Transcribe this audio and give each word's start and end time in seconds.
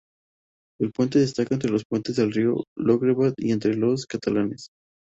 El 0.79 0.91
puente 0.93 1.19
destaca 1.19 1.53
entre 1.53 1.69
los 1.69 1.85
puentes 1.85 2.15
del 2.15 2.31
río 2.31 2.55
Llobregat 2.75 3.35
y 3.37 3.51
entre 3.51 3.75
los 3.75 4.07
catalanes. 4.07 4.71